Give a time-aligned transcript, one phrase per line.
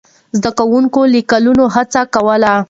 [0.37, 2.51] زده کوونکي له کلونو هڅه کوله.